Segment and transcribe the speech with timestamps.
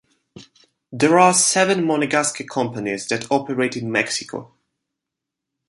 [0.91, 4.55] There are seven Monegasque companies that operate in Mexico.